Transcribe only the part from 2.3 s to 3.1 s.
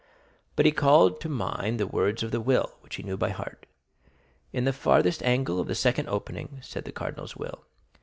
the will, which he